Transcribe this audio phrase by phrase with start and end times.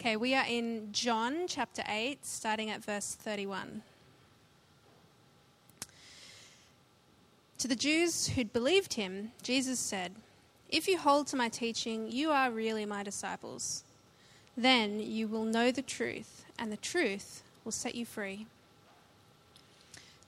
[0.00, 3.82] Okay, we are in John chapter 8, starting at verse 31.
[7.58, 10.12] To the Jews who'd believed him, Jesus said,
[10.70, 13.82] If you hold to my teaching, you are really my disciples.
[14.56, 18.46] Then you will know the truth, and the truth will set you free.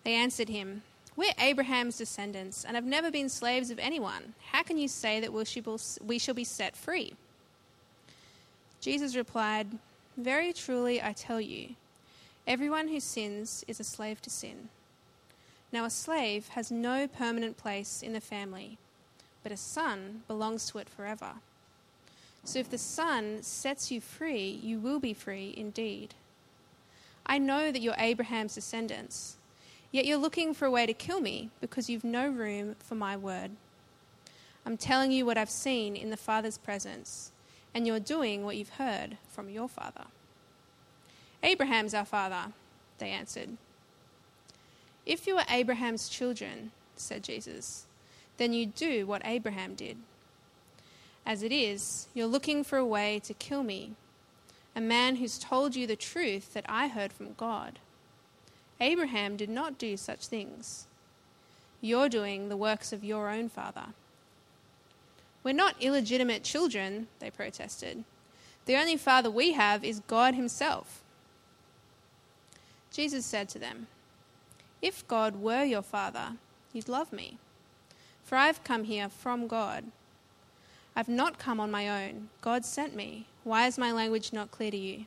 [0.02, 0.82] They answered him,
[1.14, 4.34] We're Abraham's descendants and have never been slaves of anyone.
[4.50, 7.14] How can you say that we shall be set free?
[8.80, 9.68] Jesus replied,
[10.16, 11.74] Very truly I tell you,
[12.46, 14.68] everyone who sins is a slave to sin.
[15.72, 18.78] Now, a slave has no permanent place in the family,
[19.42, 21.34] but a son belongs to it forever.
[22.44, 26.14] So if the Son sets you free, you will be free indeed.
[27.26, 29.36] I know that you're Abraham's descendants,
[29.92, 33.16] yet you're looking for a way to kill me because you've no room for my
[33.16, 33.50] word.
[34.64, 37.29] I'm telling you what I've seen in the Father's presence
[37.74, 40.04] and you're doing what you've heard from your father.
[41.42, 42.52] Abraham's our father,
[42.98, 43.50] they answered.
[45.06, 47.86] If you are Abraham's children, said Jesus,
[48.36, 49.96] then you do what Abraham did.
[51.26, 53.92] As it is, you're looking for a way to kill me,
[54.74, 57.78] a man who's told you the truth that I heard from God.
[58.80, 60.86] Abraham did not do such things.
[61.80, 63.86] You're doing the works of your own father.
[65.42, 68.04] We're not illegitimate children, they protested.
[68.66, 71.02] The only father we have is God Himself.
[72.92, 73.86] Jesus said to them,
[74.82, 76.32] If God were your father,
[76.72, 77.38] you'd love me,
[78.24, 79.84] for I've come here from God.
[80.94, 82.28] I've not come on my own.
[82.40, 83.26] God sent me.
[83.44, 85.06] Why is my language not clear to you?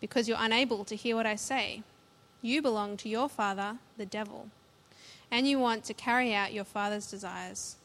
[0.00, 1.82] Because you're unable to hear what I say.
[2.42, 4.48] You belong to your father, the devil,
[5.30, 7.76] and you want to carry out your father's desires.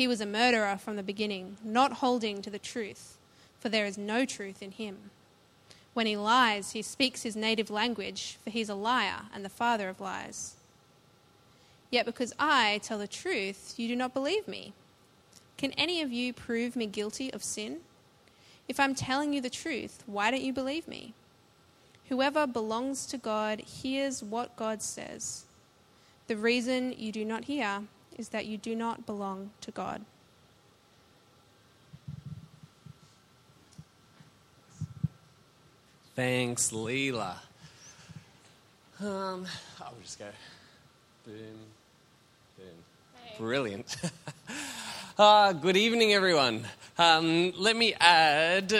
[0.00, 3.18] He was a murderer from the beginning, not holding to the truth,
[3.58, 5.10] for there is no truth in him.
[5.92, 9.90] When he lies, he speaks his native language, for he's a liar and the father
[9.90, 10.54] of lies.
[11.90, 14.72] Yet because I tell the truth, you do not believe me.
[15.58, 17.80] Can any of you prove me guilty of sin?
[18.68, 21.12] If I'm telling you the truth, why don't you believe me?
[22.08, 25.44] Whoever belongs to God hears what God says.
[26.26, 27.82] The reason you do not hear
[28.16, 30.04] is that you do not belong to God.
[36.16, 37.36] Thanks, Leela.
[39.00, 39.46] Um,
[39.80, 40.26] I'll just go.
[41.24, 41.36] Boom,
[42.58, 42.66] boom.
[43.14, 43.34] Hey.
[43.38, 43.96] Brilliant.
[45.18, 46.66] uh, good evening, everyone.
[46.98, 48.74] Um, let me add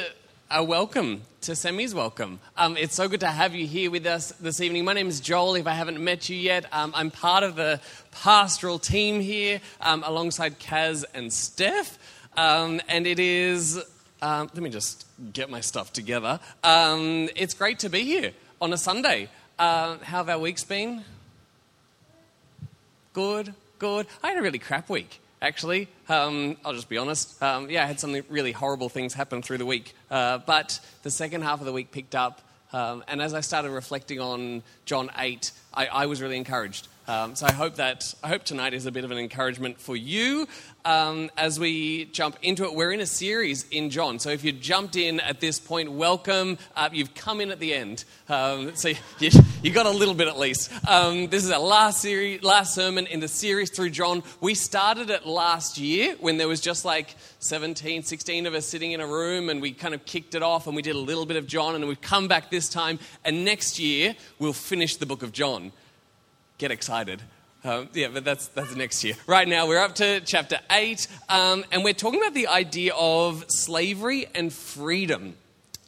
[0.53, 2.41] a welcome to Semi's welcome.
[2.57, 4.85] Um, it's so good to have you here with us this evening.
[4.85, 5.55] My name is Joel.
[5.55, 7.81] If I haven't met you yet, um, I'm part of the
[8.11, 11.99] pastoral team here um, alongside Kaz and Steph.
[12.37, 13.79] Um, and it is,
[14.23, 16.41] um, let me just get my stuff together.
[16.65, 19.29] Um, it's great to be here on a Sunday.
[19.57, 21.05] Uh, how have our weeks been?
[23.13, 24.09] Good, good.
[24.21, 25.89] I had a really crap week actually.
[26.09, 27.43] Um, I'll just be honest.
[27.43, 29.95] Um, yeah, I had some really horrible things happen through the week.
[30.11, 32.41] Uh, but the second half of the week picked up.
[32.73, 36.89] Um, and as I started reflecting on John 8, I, I was really encouraged.
[37.11, 39.97] Um, so I hope that I hope tonight is a bit of an encouragement for
[39.97, 40.47] you
[40.85, 42.73] um, as we jump into it.
[42.73, 46.57] We're in a series in John, so if you jumped in at this point, welcome.
[46.77, 50.29] Uh, you've come in at the end, um, so you, you, got a little bit
[50.29, 50.71] at least.
[50.87, 54.23] Um, this is our last series, last sermon in the series through John.
[54.41, 58.93] We started it last year when there was just like 17, 16 of us sitting
[58.93, 61.27] in a room, and we kind of kicked it off, and we did a little
[61.27, 65.07] bit of John, and we've come back this time, and next year we'll finish the
[65.07, 65.73] book of John
[66.61, 67.23] get excited.
[67.65, 69.15] Um, yeah, but that's, that's next year.
[69.27, 73.45] Right now, we're up to chapter 8, um, and we're talking about the idea of
[73.49, 75.35] slavery and freedom.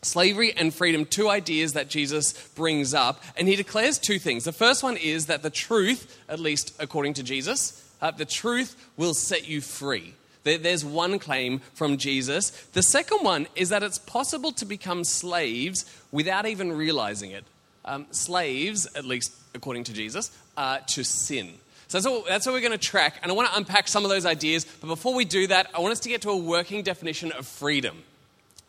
[0.01, 4.45] Slavery and freedom, two ideas that Jesus brings up, and he declares two things.
[4.45, 8.75] The first one is that the truth, at least according to Jesus, uh, the truth
[8.97, 10.15] will set you free.
[10.45, 12.51] There's one claim from Jesus.
[12.73, 17.45] The second one is that it's possible to become slaves without even realizing it.
[17.85, 21.55] Um, slaves, at least according to Jesus, uh, to sin.
[21.89, 23.17] So that's what, that's what we're going to track.
[23.23, 24.65] And I want to unpack some of those ideas.
[24.81, 27.47] But before we do that, I want us to get to a working definition of
[27.47, 28.03] freedom.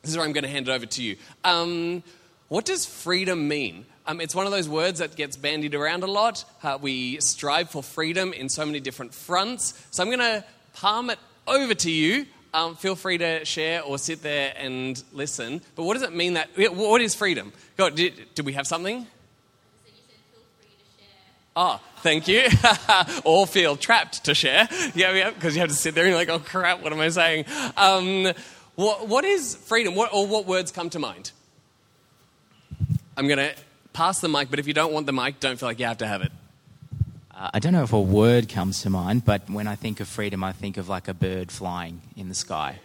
[0.02, 1.16] This is where I'm going to hand it over to you.
[1.46, 2.04] Um,
[2.50, 3.86] what does freedom mean?
[4.06, 6.44] Um, it's one of those words that gets bandied around a lot.
[6.62, 9.82] Uh, we strive for freedom in so many different fronts.
[9.92, 10.44] So I'm going to
[10.74, 12.26] palm it over to you.
[12.54, 15.62] Um, feel free to share or sit there and listen.
[15.76, 17.54] But what does it mean that, what is freedom?
[17.78, 19.08] God, did, did we have something?
[21.56, 22.44] Oh, thank you.
[23.24, 24.68] All feel trapped to share.
[24.96, 27.00] Yeah, yeah, because you have to sit there and you're like, oh crap, what am
[27.00, 27.46] I saying?
[27.78, 28.34] Um,
[28.76, 29.94] what, what is freedom?
[29.94, 31.32] What, or what words come to mind?
[33.16, 33.54] I'm going to
[33.94, 36.00] pass the mic, but if you don't want the mic, don't feel like you have
[36.00, 36.32] to have it.
[37.36, 40.08] Uh, I don't know if a word comes to mind, but when I think of
[40.08, 42.80] freedom, I think of like a bird flying in the sky.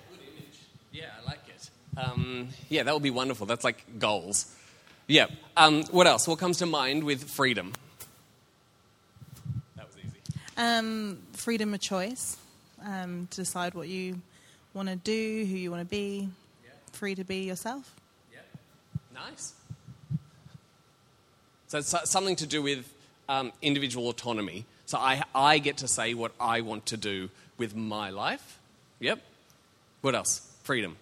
[0.93, 1.71] Yeah, I like it.
[1.99, 3.47] Um, yeah, that would be wonderful.
[3.47, 4.55] That's like goals.
[5.07, 5.27] Yeah.
[5.57, 6.29] Um, what else?
[6.29, 7.73] What comes to mind with freedom?
[10.59, 10.89] That was easy.
[11.13, 12.37] Um, freedom of choice
[12.85, 14.21] um, to decide what you
[14.75, 16.29] want to do, who you want to be,
[16.65, 16.71] Yeah.
[16.93, 17.95] free to be yourself.
[18.33, 18.41] Yeah.
[19.15, 19.53] Nice.
[21.69, 22.87] So it's something to do with
[23.29, 24.65] um, individual autonomy.
[24.87, 27.29] So I, I get to say what I want to do
[27.59, 28.59] with my life.
[29.01, 29.21] Yep.
[30.01, 30.41] What else?
[30.63, 30.97] Freedom.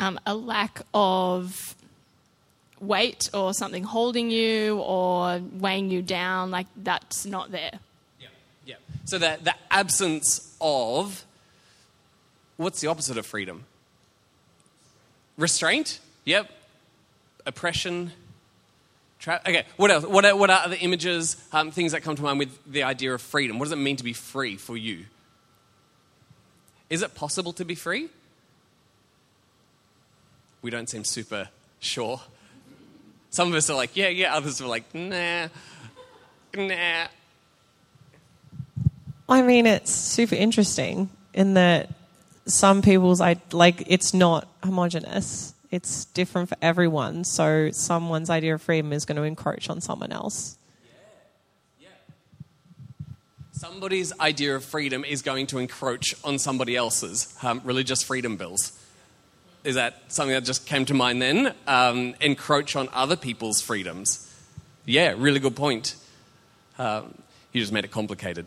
[0.00, 1.74] um, a lack of
[2.80, 7.78] weight or something holding you or weighing you down, like that's not there.
[8.20, 8.28] Yeah.
[8.66, 8.74] Yeah.
[9.04, 11.24] So the, the absence of
[12.56, 13.64] what's the opposite of freedom?
[15.36, 16.00] Restraint?
[16.24, 16.50] Yep.
[17.46, 18.12] Oppression.
[19.18, 19.64] Tra- okay.
[19.76, 20.04] What else?
[20.04, 23.14] What are, what are other images, um, things that come to mind with the idea
[23.14, 23.58] of freedom?
[23.58, 25.06] What does it mean to be free for you?
[26.90, 28.08] Is it possible to be free?
[30.62, 31.48] We don't seem super
[31.80, 32.20] sure.
[33.30, 34.34] Some of us are like, yeah, yeah.
[34.34, 35.48] Others are like, nah,
[36.56, 37.06] nah.
[39.28, 41.90] I mean, it's super interesting in that
[42.46, 45.54] some people's I like it's not homogenous.
[45.70, 47.24] It's different for everyone.
[47.24, 50.56] So someone's idea of freedom is going to encroach on someone else.
[53.52, 58.72] Somebody's idea of freedom is going to encroach on somebody else's um, religious freedom bills.
[59.68, 61.54] Is that something that just came to mind then?
[61.66, 64.34] Um, encroach on other people's freedoms.
[64.86, 65.94] Yeah, really good point.
[66.78, 67.12] Um,
[67.52, 68.46] you just made it complicated.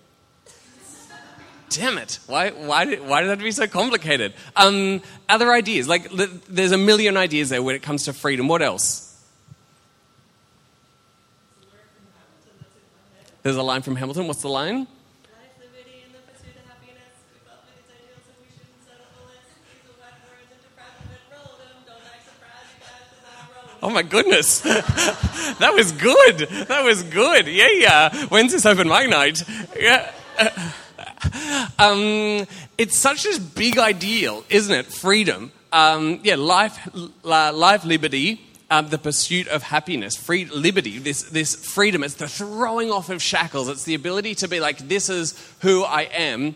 [1.69, 2.17] Damn it!
[2.25, 4.33] Why, why, did, why did that be so complicated?
[4.55, 6.09] Um, other ideas, like
[6.49, 8.47] there's a million ideas there when it comes to freedom.
[8.47, 9.23] What else?
[13.43, 14.25] There's a line from Hamilton.
[14.25, 14.87] What's the line?
[23.81, 24.59] Oh my goodness.
[24.61, 26.39] that was good.
[26.67, 27.47] That was good.
[27.47, 28.25] Yeah, yeah.
[28.27, 29.43] When's this open mic night?
[29.77, 30.11] Yeah.
[31.77, 32.47] Um,
[32.77, 34.87] it's such a big ideal, isn't it?
[34.87, 35.51] Freedom.
[35.71, 36.89] Um, yeah, life,
[37.23, 38.41] uh, life, liberty,
[38.71, 40.97] um, the pursuit of happiness, free liberty.
[40.97, 42.03] This, this freedom.
[42.03, 43.67] It's the throwing off of shackles.
[43.67, 46.55] It's the ability to be like, this is who I am.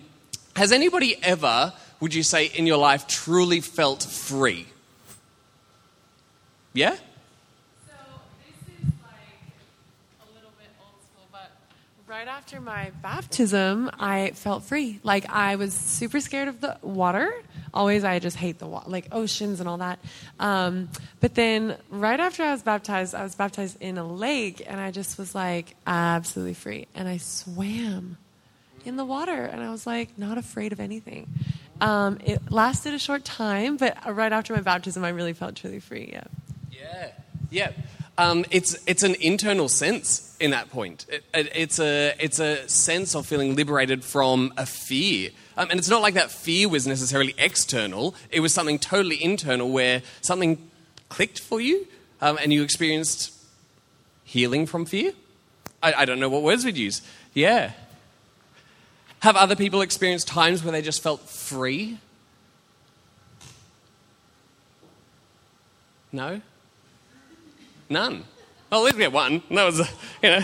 [0.55, 4.65] Has anybody ever, would you say, in your life, truly felt free?
[6.73, 6.95] Yeah.
[6.95, 6.97] So
[8.47, 9.11] this is like
[10.21, 11.51] a little bit old school, but
[12.15, 15.01] right after my baptism, I felt free.
[15.03, 17.29] Like I was super scared of the water.
[17.73, 19.99] Always, I just hate the water, like oceans and all that.
[20.39, 20.87] Um,
[21.19, 24.91] but then, right after I was baptized, I was baptized in a lake, and I
[24.91, 28.15] just was like absolutely free, and I swam
[28.85, 31.27] in the water, and I was like not afraid of anything.
[31.81, 35.81] Um, it lasted a short time, but right after my baptism, I really felt truly
[35.81, 36.11] free.
[36.13, 36.23] Yeah.
[36.71, 37.11] Yeah,
[37.51, 37.71] yeah.
[38.17, 41.05] Um, it's it's an internal sense in that point.
[41.09, 45.79] It, it, it's a it's a sense of feeling liberated from a fear, um, and
[45.79, 48.15] it's not like that fear was necessarily external.
[48.31, 50.69] It was something totally internal, where something
[51.09, 51.87] clicked for you,
[52.21, 53.33] um, and you experienced
[54.23, 55.11] healing from fear.
[55.83, 57.01] I, I don't know what words we'd use.
[57.33, 57.73] Yeah.
[59.19, 61.97] Have other people experienced times where they just felt free?
[66.11, 66.41] No?
[67.89, 68.23] None.
[68.71, 69.43] Well, at least we have one.
[69.51, 69.79] That was,
[70.23, 70.41] you know.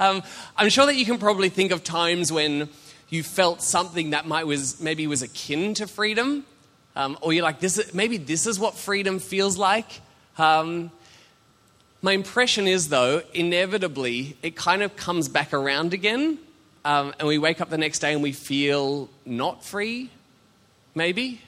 [0.00, 0.22] um,
[0.56, 2.68] I'm sure that you can probably think of times when
[3.10, 6.44] you felt something that might was maybe was akin to freedom,
[6.96, 10.00] um, or you're like, this is, maybe this is what freedom feels like.
[10.38, 10.90] Um,
[12.00, 16.38] my impression is, though, inevitably it kind of comes back around again,
[16.84, 20.10] um, and we wake up the next day and we feel not free,
[20.94, 21.40] maybe.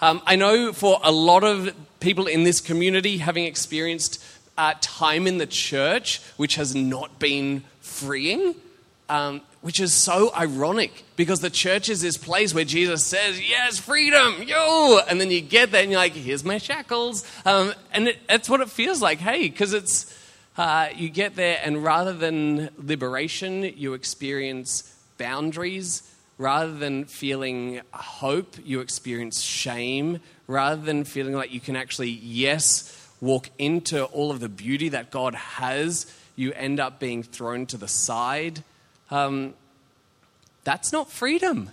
[0.00, 4.22] Um, I know for a lot of people in this community, having experienced
[4.56, 8.54] uh, time in the church which has not been freeing,
[9.08, 13.78] um, which is so ironic because the church is this place where Jesus says, Yes,
[13.78, 15.00] freedom, yo!
[15.08, 17.24] And then you get there and you're like, Here's my shackles.
[17.44, 20.20] Um, and it, that's what it feels like, hey, because it's.
[20.56, 26.08] Uh, you get there, and rather than liberation, you experience boundaries.
[26.36, 30.20] Rather than feeling hope, you experience shame.
[30.46, 35.10] Rather than feeling like you can actually, yes, walk into all of the beauty that
[35.10, 38.62] God has, you end up being thrown to the side.
[39.10, 39.54] Um,
[40.64, 41.70] that's not freedom.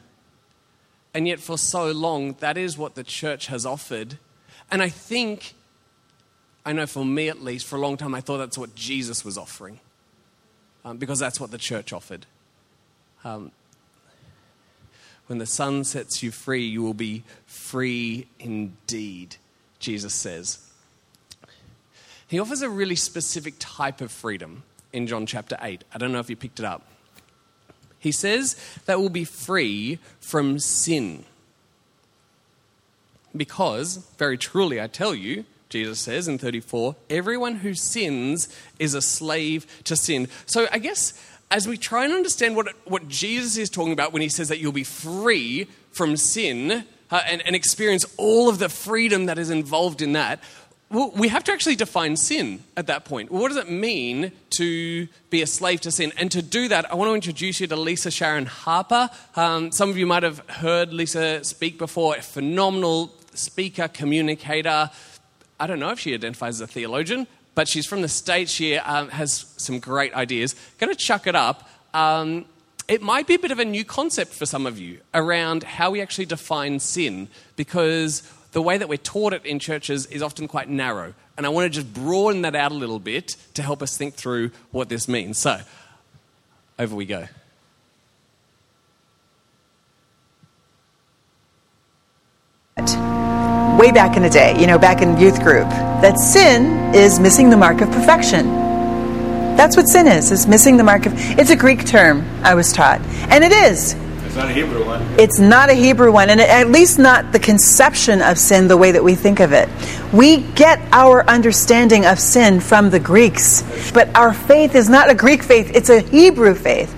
[1.13, 4.17] And yet, for so long, that is what the church has offered.
[4.69, 5.53] And I think,
[6.65, 9.25] I know for me at least, for a long time, I thought that's what Jesus
[9.25, 9.79] was offering
[10.85, 12.25] um, because that's what the church offered.
[13.23, 13.51] Um,
[15.31, 19.37] when the Son sets you free, you will be free indeed,
[19.79, 20.59] Jesus says.
[22.27, 25.85] He offers a really specific type of freedom in John chapter 8.
[25.93, 26.85] I don't know if you picked it up.
[27.97, 28.57] He says
[28.87, 31.23] that we'll be free from sin.
[33.33, 39.01] Because, very truly, I tell you, Jesus says in 34, everyone who sins is a
[39.01, 40.27] slave to sin.
[40.45, 41.13] So I guess
[41.51, 44.59] as we try and understand what, what Jesus is talking about when he says that
[44.59, 49.49] you'll be free from sin uh, and, and experience all of the freedom that is
[49.49, 50.41] involved in that,
[50.89, 53.31] well, we have to actually define sin at that point.
[53.31, 56.11] What does it mean to be a slave to sin?
[56.17, 59.09] And to do that, I want to introduce you to Lisa Sharon Harper.
[59.35, 64.89] Um, some of you might have heard Lisa speak before, a phenomenal speaker, communicator.
[65.59, 68.51] I don't know if she identifies as a theologian, but she's from the States.
[68.51, 70.55] She um, has some great ideas.
[70.79, 71.69] Going to chuck it up.
[71.93, 72.45] Um,
[72.87, 75.91] it might be a bit of a new concept for some of you around how
[75.91, 80.47] we actually define sin because the way that we're taught it in churches is often
[80.47, 81.13] quite narrow.
[81.37, 84.15] And I want to just broaden that out a little bit to help us think
[84.15, 85.37] through what this means.
[85.37, 85.61] So,
[86.77, 87.27] over we go.
[93.81, 95.67] Way back in the day, you know, back in youth group,
[96.03, 98.45] that sin is missing the mark of perfection.
[99.57, 102.71] That's what sin is, is missing the mark of it's a Greek term, I was
[102.71, 103.01] taught.
[103.31, 103.95] And it is.
[104.23, 105.01] It's not a Hebrew one.
[105.19, 108.91] It's not a Hebrew one, and at least not the conception of sin the way
[108.91, 109.67] that we think of it.
[110.13, 115.15] We get our understanding of sin from the Greeks, but our faith is not a
[115.15, 116.93] Greek faith, it's a Hebrew faith.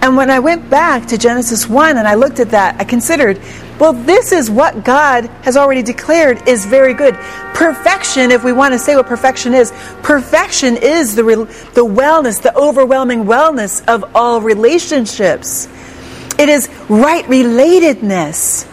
[0.00, 3.38] And when I went back to Genesis 1 and I looked at that, I considered,
[3.82, 7.16] well, this is what God has already declared is very good.
[7.52, 9.72] Perfection, if we want to say what perfection is,
[10.04, 15.66] perfection is the, the wellness, the overwhelming wellness of all relationships.
[16.38, 18.68] It is right relatedness.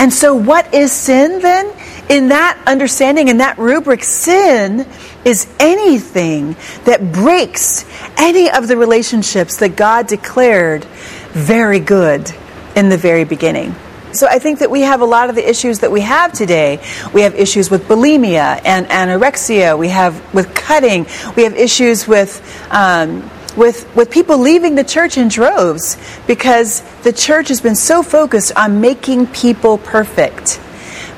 [0.00, 1.72] And so, what is sin then?
[2.10, 4.88] In that understanding, in that rubric, sin
[5.24, 7.84] is anything that breaks
[8.18, 10.84] any of the relationships that God declared
[11.30, 12.28] very good
[12.74, 13.76] in the very beginning.
[14.12, 16.80] So I think that we have a lot of the issues that we have today.
[17.12, 19.78] We have issues with bulimia and anorexia.
[19.78, 21.06] We have with cutting.
[21.36, 22.40] We have issues with.
[22.70, 28.02] Um, with, with people leaving the church in droves because the church has been so
[28.02, 30.58] focused on making people perfect.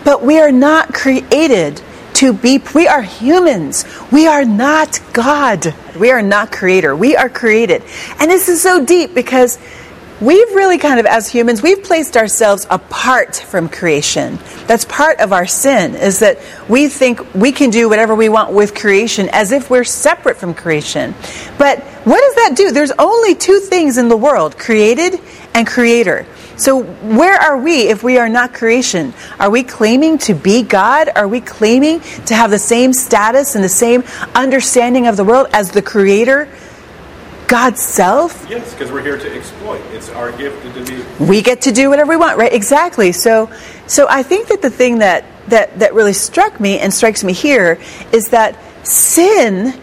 [0.05, 1.81] But we are not created
[2.15, 3.85] to be, we are humans.
[4.11, 5.75] We are not God.
[5.99, 6.95] We are not creator.
[6.95, 7.83] We are created.
[8.19, 9.59] And this is so deep because
[10.21, 14.39] we've really kind of, as humans, we've placed ourselves apart from creation.
[14.67, 18.53] That's part of our sin, is that we think we can do whatever we want
[18.53, 21.15] with creation as if we're separate from creation.
[21.59, 22.71] But what does that do?
[22.71, 25.21] There's only two things in the world created
[25.55, 26.27] and creator.
[26.57, 29.13] So, where are we if we are not creation?
[29.41, 31.11] Are we claiming to be God?
[31.15, 34.05] Are we claiming to have the same status and the same
[34.37, 36.49] understanding of the world as the creator
[37.47, 38.47] God's self?
[38.49, 39.81] Yes, because we're here to exploit.
[39.93, 41.25] It's our gift to be.
[41.25, 42.53] We get to do whatever we want, right?
[42.53, 43.13] Exactly.
[43.13, 43.51] So,
[43.87, 47.33] so I think that the thing that that that really struck me and strikes me
[47.33, 47.79] here
[48.13, 49.79] is that sin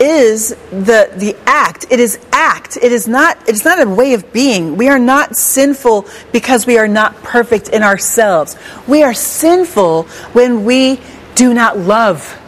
[0.00, 1.86] is the the act.
[1.90, 2.76] It is act.
[2.76, 4.76] It is not it is not a way of being.
[4.76, 8.56] We are not sinful because we are not perfect in ourselves.
[8.88, 11.00] We are sinful when we
[11.34, 12.40] do not love.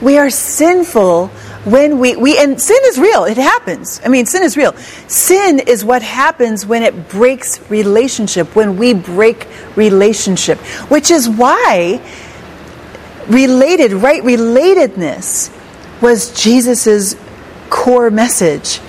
[0.00, 1.30] We are sinful
[1.64, 3.24] when we, we and sin is real.
[3.24, 4.00] It happens.
[4.04, 4.72] I mean sin is real.
[5.08, 10.58] Sin is what happens when it breaks relationship when we break relationship
[10.90, 12.00] which is why
[13.28, 15.50] related right relatedness
[16.02, 17.16] was jesus'
[17.70, 18.80] core message.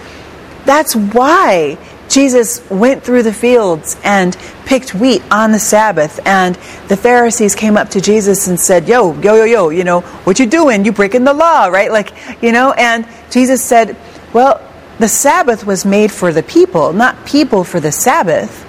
[0.65, 1.77] That's why
[2.09, 4.35] Jesus went through the fields and
[4.65, 6.55] picked wheat on the Sabbath, and
[6.87, 10.39] the Pharisees came up to Jesus and said, Yo, yo, yo, yo, you know, what
[10.39, 10.85] you doing?
[10.85, 11.91] You breaking the law, right?
[11.91, 13.97] Like, you know, and Jesus said,
[14.33, 14.61] Well,
[14.99, 18.63] the Sabbath was made for the people, not people for the Sabbath.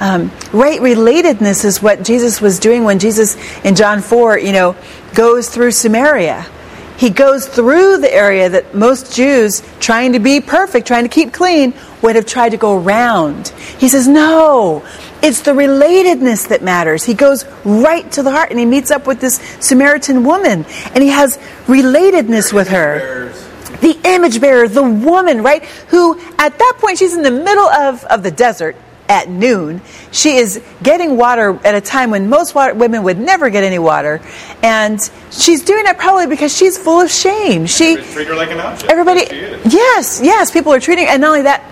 [0.00, 4.74] Um, right relatedness is what Jesus was doing when Jesus in John 4, you know,
[5.14, 6.46] goes through Samaria
[7.00, 11.32] he goes through the area that most Jews, trying to be perfect, trying to keep
[11.32, 13.48] clean, would have tried to go around.
[13.78, 14.84] He says, No,
[15.22, 17.02] it's the relatedness that matters.
[17.02, 21.02] He goes right to the heart and he meets up with this Samaritan woman and
[21.02, 23.32] he has relatedness with her.
[23.80, 25.64] The image bearer, the woman, right?
[25.88, 28.76] Who at that point she's in the middle of, of the desert
[29.10, 29.82] at noon.
[30.12, 33.80] She is getting water at a time when most water, women would never get any
[33.80, 34.20] water.
[34.62, 35.00] And
[35.32, 37.66] she's doing it probably because she's full of shame.
[37.66, 38.90] She, Treat her like an object.
[38.90, 39.22] everybody,
[39.68, 41.68] yes, yes, people are treating, and not only that,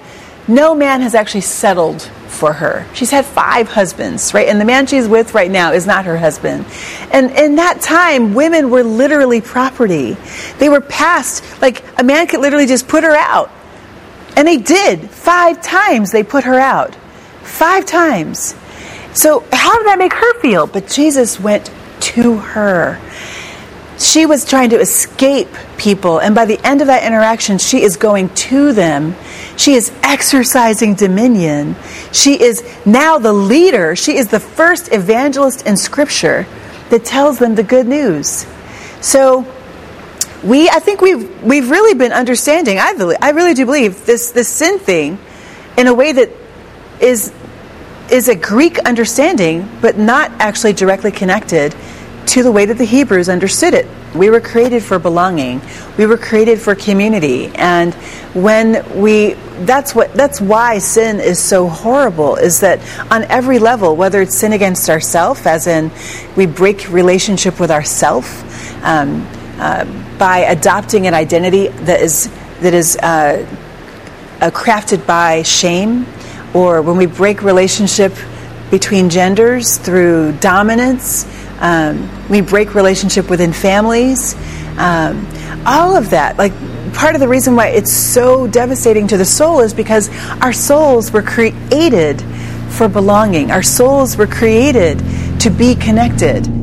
[0.49, 2.85] no man has actually settled for her.
[2.93, 4.49] She's had five husbands, right?
[4.49, 6.67] And the man she's with right now is not her husband.
[7.13, 10.17] And in that time, women were literally property.
[10.59, 13.53] They were passed, like a man could literally just put her out.
[14.37, 15.09] And they did.
[15.11, 16.97] Five times they put her out.
[17.43, 18.55] Five times.
[19.15, 20.67] So, how did that make her feel?
[20.67, 23.01] But Jesus went to her.
[23.99, 27.97] She was trying to escape people, and by the end of that interaction, she is
[27.97, 29.17] going to them.
[29.57, 31.75] She is exercising dominion.
[32.13, 33.97] She is now the leader.
[33.97, 36.47] She is the first evangelist in Scripture
[36.91, 38.47] that tells them the good news.
[39.01, 39.45] So,
[40.45, 42.79] we I think we've we've really been understanding.
[42.79, 45.19] I really, I really do believe this this sin thing
[45.77, 46.31] in a way that
[47.01, 47.33] is
[48.11, 51.75] is a Greek understanding, but not actually directly connected
[52.27, 53.87] to the way that the Hebrews understood it.
[54.15, 55.61] We were created for belonging.
[55.99, 57.51] We were created for community.
[57.55, 57.95] And
[58.35, 63.97] when we that's what that's why sin is so horrible is that on every level,
[63.97, 65.91] whether it's sin against ourself, as in
[66.37, 68.45] we break relationship with ourself,
[68.85, 69.27] um,
[69.59, 69.85] uh,
[70.19, 73.47] by adopting an identity that is that is uh,
[74.41, 76.07] uh, crafted by shame,
[76.55, 78.13] or when we break relationship
[78.71, 81.27] between genders through dominance,
[81.61, 84.35] um, we break relationship within families.
[84.77, 85.27] Um,
[85.67, 86.53] all of that, like
[86.95, 90.09] part of the reason why it's so devastating to the soul is because
[90.41, 92.23] our souls were created
[92.71, 93.51] for belonging.
[93.51, 94.99] Our souls were created
[95.41, 96.58] to be connected.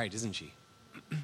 [0.00, 0.50] Great, isn't she?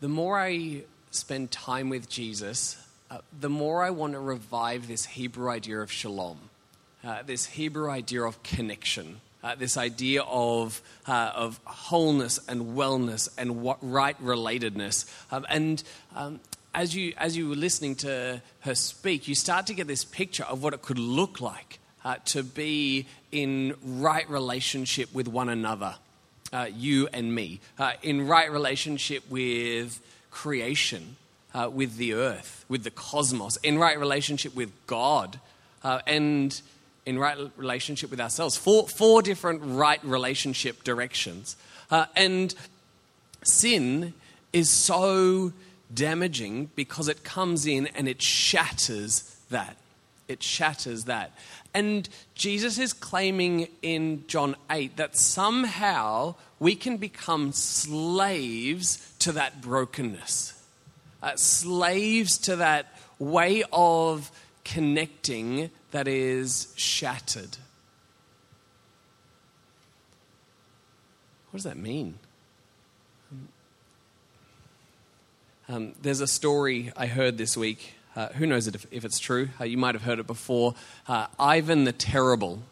[0.00, 0.82] the more I
[1.12, 5.92] spend time with Jesus, uh, the more I want to revive this Hebrew idea of
[5.92, 6.50] shalom,
[7.04, 13.28] uh, this Hebrew idea of connection, uh, this idea of, uh, of wholeness and wellness
[13.38, 15.08] and what, right relatedness.
[15.30, 15.80] Um, and
[16.16, 16.40] um,
[16.74, 20.42] as, you, as you were listening to her speak, you start to get this picture
[20.42, 25.96] of what it could look like uh, to be in right relationship with one another,
[26.52, 31.16] uh, you and me, uh, in right relationship with creation,
[31.54, 35.40] uh, with the earth, with the cosmos, in right relationship with God,
[35.82, 36.60] uh, and
[37.06, 38.56] in right relationship with ourselves.
[38.56, 41.56] Four, four different right relationship directions.
[41.90, 42.54] Uh, and
[43.42, 44.14] sin
[44.52, 45.52] is so
[45.92, 49.76] damaging because it comes in and it shatters that.
[50.28, 51.32] It shatters that.
[51.74, 59.60] And Jesus is claiming in John 8 that somehow we can become slaves to that
[59.60, 60.62] brokenness,
[61.20, 64.30] uh, slaves to that way of
[64.64, 67.56] connecting that is shattered.
[71.50, 72.18] What does that mean?
[75.68, 77.94] Um, there's a story I heard this week.
[78.16, 79.48] Uh, who knows if, if it's true?
[79.60, 80.74] Uh, you might have heard it before.
[81.08, 82.62] Uh, Ivan the Terrible.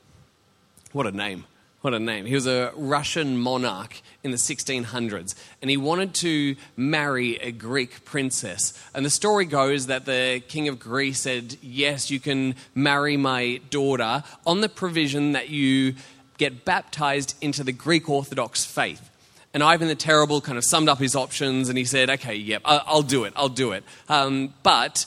[0.93, 1.45] What a name.
[1.81, 2.27] What a name.
[2.27, 8.05] He was a Russian monarch in the 1600s, and he wanted to marry a Greek
[8.05, 8.73] princess.
[8.95, 13.61] And the story goes that the king of Greece said, Yes, you can marry my
[13.71, 15.97] daughter on the provision that you
[16.39, 19.11] get baptized into the Greek Orthodox faith.
[19.55, 22.63] And Ivan the Terrible kind of summed up his options and he said, okay, yep,
[22.65, 23.85] I'll do it, I'll do it.
[24.09, 25.05] Um, but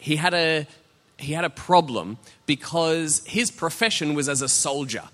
[0.00, 0.66] he had, a,
[1.18, 5.04] he had a problem because his profession was as a soldier.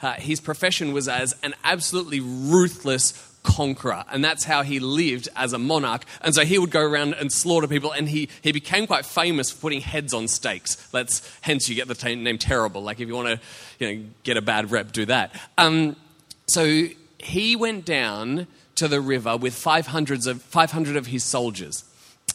[0.00, 5.52] Uh, his profession was as an absolutely ruthless conqueror, and that's how he lived as
[5.52, 6.04] a monarch.
[6.20, 9.50] And so he would go around and slaughter people, and he, he became quite famous
[9.50, 10.76] for putting heads on stakes.
[10.92, 12.82] That's hence you get the t- name Terrible.
[12.82, 13.40] Like if you want to,
[13.84, 15.34] you know, get a bad rep, do that.
[15.56, 15.96] Um,
[16.46, 16.86] so
[17.18, 18.46] he went down
[18.76, 21.84] to the river with 500 of, 500 of his soldiers.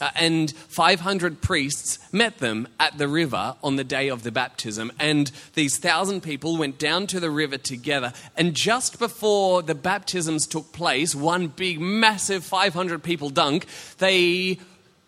[0.02, 4.92] Uh, and 500 priests met them at the river on the day of the baptism.
[5.00, 8.12] And these thousand people went down to the river together.
[8.36, 13.66] And just before the baptisms took place, one big, massive 500 people dunk,
[14.00, 14.60] they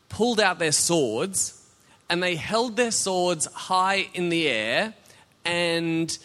[0.10, 1.62] pulled out their swords
[2.10, 4.94] and they held their swords high in the air
[5.44, 6.18] and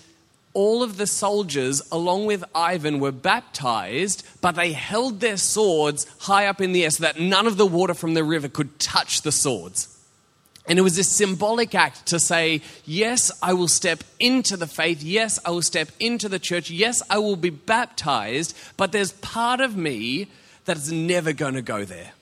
[0.53, 6.47] all of the soldiers, along with Ivan, were baptized, but they held their swords high
[6.47, 9.23] up in the air so that none of the water from the river could touch
[9.23, 9.97] the swords.
[10.67, 15.03] And it was this symbolic act to say, yes, I will step into the faith.
[15.03, 16.71] Yes, I will step into the church.
[16.71, 18.57] Yes, I will be baptized.
[18.77, 20.29] But there's part of me
[20.67, 22.13] that is never going to go there.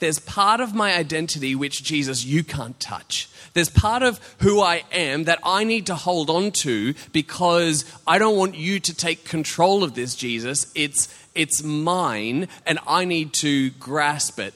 [0.00, 3.28] There's part of my identity which, Jesus, you can't touch.
[3.52, 8.18] There's part of who I am that I need to hold on to because I
[8.18, 10.72] don't want you to take control of this, Jesus.
[10.74, 14.54] It's, it's mine and I need to grasp it.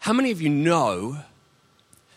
[0.00, 1.18] How many of you know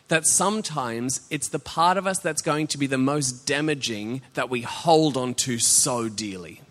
[0.10, 4.50] that sometimes it's the part of us that's going to be the most damaging that
[4.50, 6.62] we hold on to so dearly?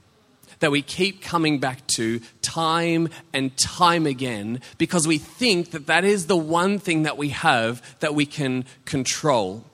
[0.61, 6.05] That we keep coming back to time and time again because we think that that
[6.05, 9.65] is the one thing that we have that we can control.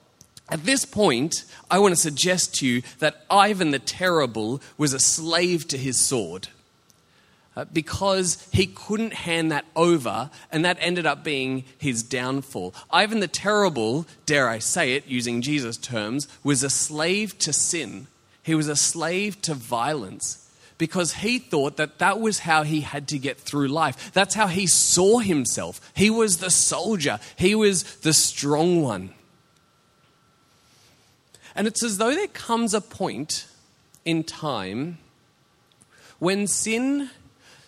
[0.49, 4.99] At this point, I want to suggest to you that Ivan the Terrible was a
[4.99, 6.47] slave to his sword.
[7.55, 12.71] Uh, because he couldn't hand that over, and that ended up being his downfall.
[12.91, 18.05] Ivan the Terrible, dare I say it, using Jesus' terms, was a slave to sin.
[18.43, 20.46] He was a slave to violence
[20.77, 24.11] because he thought that that was how he had to get through life.
[24.13, 25.91] That's how he saw himself.
[25.95, 29.13] He was the soldier, he was the strong one.
[31.55, 33.47] And it's as though there comes a point
[34.05, 34.99] in time
[36.19, 37.09] when sin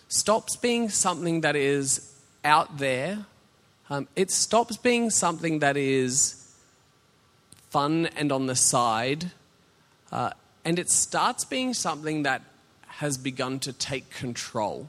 [0.08, 2.12] stops being something that is
[2.44, 3.26] out there,
[3.88, 6.36] um, it stops being something that is
[7.70, 9.30] fun and on the side,
[10.10, 10.30] uh,
[10.64, 12.42] and it starts being something that
[13.00, 14.86] has begun to take control.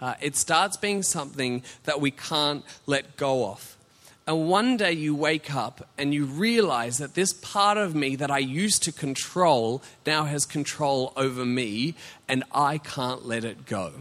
[0.00, 3.76] Uh, it starts being something that we can't let go of.
[4.26, 8.32] And one day you wake up and you realize that this part of me that
[8.32, 11.94] I used to control now has control over me,
[12.28, 13.92] and I can't let it go.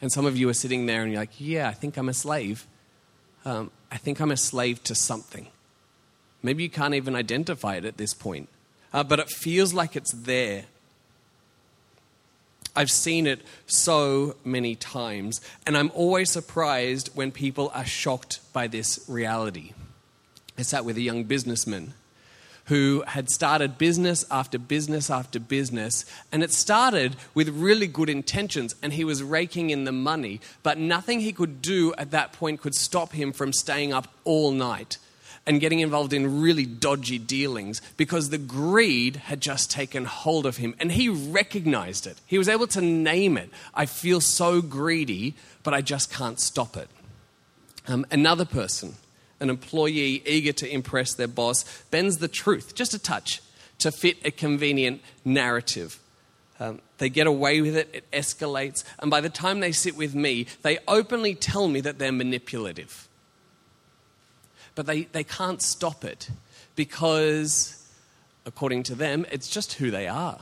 [0.00, 2.14] And some of you are sitting there and you're like, yeah, I think I'm a
[2.14, 2.68] slave.
[3.44, 5.48] Um, I think I'm a slave to something.
[6.40, 8.48] Maybe you can't even identify it at this point
[8.92, 10.64] uh, but it feels like it's there.
[12.74, 18.66] I've seen it so many times, and I'm always surprised when people are shocked by
[18.66, 19.72] this reality.
[20.56, 21.92] I sat with a young businessman
[22.66, 28.74] who had started business after business after business, and it started with really good intentions,
[28.82, 32.60] and he was raking in the money, but nothing he could do at that point
[32.60, 34.96] could stop him from staying up all night
[35.46, 40.58] and getting involved in really dodgy dealings because the greed had just taken hold of
[40.58, 42.20] him and he recognized it.
[42.26, 43.50] He was able to name it.
[43.74, 46.88] I feel so greedy, but I just can't stop it.
[47.88, 48.94] Um, another person,
[49.40, 53.42] an employee eager to impress their boss, bends the truth just a touch
[53.78, 55.98] to fit a convenient narrative.
[56.60, 60.14] Um, they get away with it, it escalates, and by the time they sit with
[60.14, 63.08] me, they openly tell me that they're manipulative
[64.74, 66.30] but they, they can't stop it
[66.76, 67.86] because,
[68.46, 70.40] according to them, it's just who they are.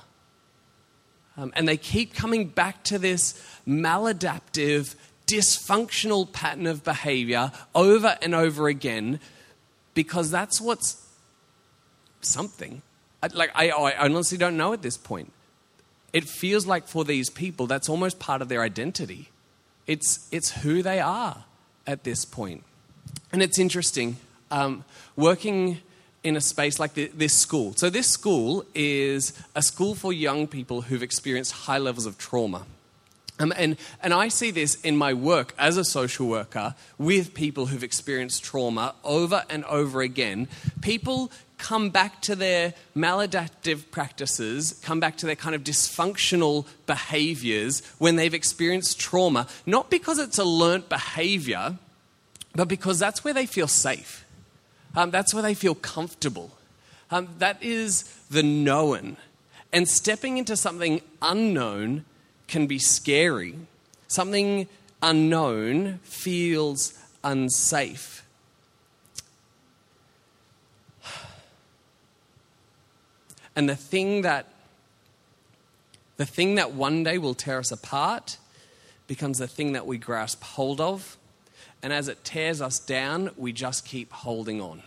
[1.36, 3.34] Um, and they keep coming back to this
[3.66, 4.94] maladaptive,
[5.26, 9.20] dysfunctional pattern of behavior over and over again
[9.94, 11.06] because that's what's
[12.20, 12.82] something.
[13.34, 15.32] Like, I, I honestly don't know at this point.
[16.12, 19.30] It feels like for these people, that's almost part of their identity.
[19.86, 21.44] It's, it's who they are
[21.86, 22.64] at this point.
[23.32, 24.16] And it's interesting,
[24.50, 24.84] um,
[25.16, 25.78] working
[26.22, 27.74] in a space like the, this school.
[27.76, 32.66] So, this school is a school for young people who've experienced high levels of trauma.
[33.38, 37.66] Um, and, and I see this in my work as a social worker with people
[37.66, 40.46] who've experienced trauma over and over again.
[40.82, 47.82] People come back to their maladaptive practices, come back to their kind of dysfunctional behaviors
[47.98, 51.78] when they've experienced trauma, not because it's a learnt behavior,
[52.54, 54.24] but because that's where they feel safe.
[54.96, 56.50] Um, that's where they feel comfortable.
[57.10, 59.16] Um, that is the known.
[59.72, 62.04] And stepping into something unknown
[62.48, 63.54] can be scary.
[64.08, 64.68] Something
[65.02, 68.24] unknown feels unsafe.
[73.56, 74.46] And the thing that
[76.16, 78.38] the thing that one day will tear us apart
[79.06, 81.16] becomes the thing that we grasp hold of
[81.82, 84.82] and as it tears us down, we just keep holding on.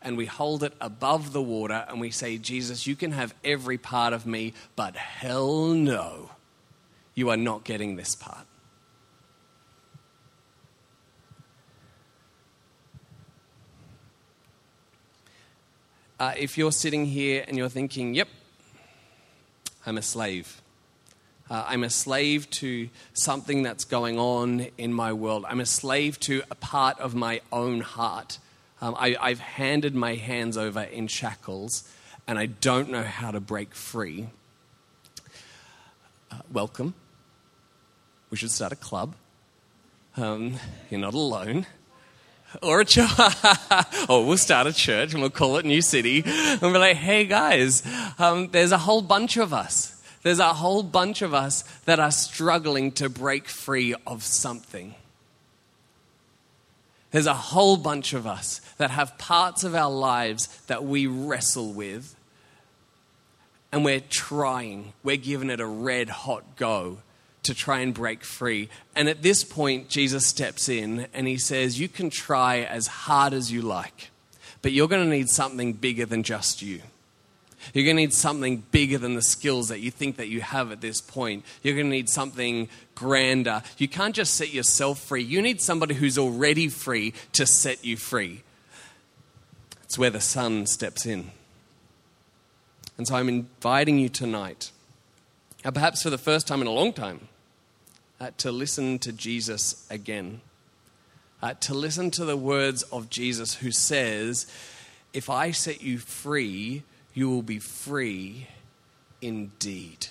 [0.00, 3.78] And we hold it above the water and we say, Jesus, you can have every
[3.78, 6.30] part of me, but hell no,
[7.14, 8.46] you are not getting this part.
[16.20, 18.28] Uh, if you're sitting here and you're thinking, yep,
[19.86, 20.60] I'm a slave.
[21.50, 25.46] Uh, I'm a slave to something that's going on in my world.
[25.48, 28.38] I'm a slave to a part of my own heart.
[28.80, 31.88] Um, I, I've handed my hands over in shackles
[32.26, 34.28] and I don't know how to break free.
[36.30, 36.94] Uh, welcome.
[38.30, 39.14] We should start a club.
[40.16, 40.56] Um,
[40.90, 41.66] you're not alone.
[42.62, 43.08] Or a church.
[44.08, 46.22] or we'll start a church and we'll call it New City.
[46.26, 47.82] And we're like, hey guys,
[48.18, 49.97] um, there's a whole bunch of us.
[50.28, 54.94] There's a whole bunch of us that are struggling to break free of something.
[57.12, 61.72] There's a whole bunch of us that have parts of our lives that we wrestle
[61.72, 62.14] with.
[63.72, 66.98] And we're trying, we're giving it a red hot go
[67.44, 68.68] to try and break free.
[68.94, 73.32] And at this point, Jesus steps in and he says, You can try as hard
[73.32, 74.10] as you like,
[74.60, 76.82] but you're going to need something bigger than just you.
[77.74, 80.72] You're going to need something bigger than the skills that you think that you have
[80.72, 81.44] at this point.
[81.62, 83.62] You're going to need something grander.
[83.76, 85.22] You can't just set yourself free.
[85.22, 88.42] You need somebody who's already free to set you free.
[89.84, 91.30] It's where the Son steps in.
[92.96, 94.72] And so I'm inviting you tonight,
[95.64, 97.28] uh, perhaps for the first time in a long time,
[98.20, 100.40] uh, to listen to Jesus again.
[101.40, 104.46] Uh, to listen to the words of Jesus who says,
[105.12, 106.82] If I set you free,
[107.18, 108.46] you will be free
[109.20, 110.06] indeed.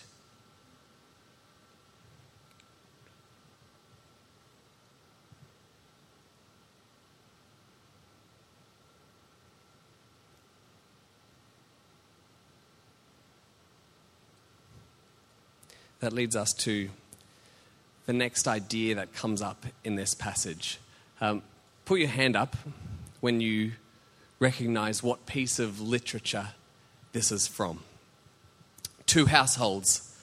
[16.01, 16.89] That leads us to
[18.05, 20.77] the next idea that comes up in this passage.
[21.21, 21.41] Um,
[21.85, 22.57] put your hand up
[23.21, 23.71] when you
[24.39, 26.49] recognize what piece of literature
[27.17, 27.79] this is from.
[29.07, 30.15] Two households.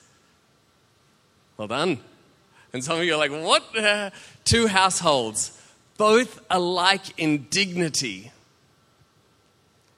[1.57, 1.99] Well done.
[2.71, 3.63] And some of you are like, what?
[3.77, 4.11] Uh,
[4.45, 5.61] two households,
[5.97, 8.31] both alike in dignity.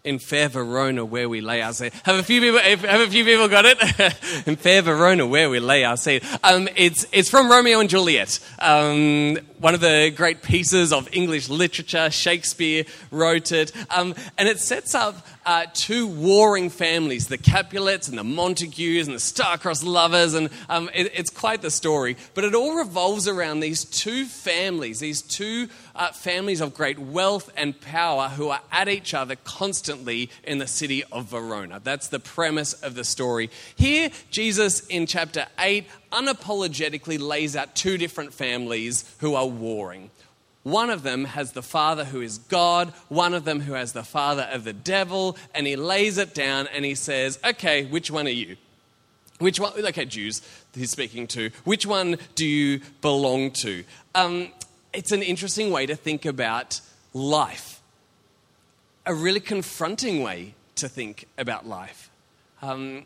[0.04, 1.94] In fair Verona, where we lay our seed.
[2.04, 3.78] Have a few people, have a few people got it?
[4.48, 6.24] in fair Verona, where we lay our seed.
[6.44, 8.40] Um, it's, it's from Romeo and Juliet.
[8.58, 12.10] Um, one of the great pieces of English literature.
[12.10, 13.72] Shakespeare wrote it.
[13.90, 19.16] Um, and it sets up uh, two warring families, the Capulets and the Montagues and
[19.16, 22.18] the star-crossed lovers, and um, it, it's quite the story.
[22.34, 27.50] But it all revolves around these two families, these two uh, families of great wealth
[27.56, 31.80] and power who are at each other constantly in the city of Verona.
[31.82, 33.50] That's the premise of the story.
[33.78, 40.12] Here, Jesus in chapter 8 unapologetically lays out two different families who are warring.
[40.68, 44.04] One of them has the father who is God, one of them who has the
[44.04, 48.28] father of the devil, and he lays it down and he says, Okay, which one
[48.28, 48.58] are you?
[49.40, 49.72] Which one?
[49.78, 50.42] Okay, Jews,
[50.76, 51.52] he's speaking to.
[51.64, 53.86] Which one do you belong to?
[54.14, 54.50] Um,
[54.92, 56.82] it's an interesting way to think about
[57.14, 57.82] life,
[59.06, 62.10] a really confronting way to think about life.
[62.62, 63.06] Um,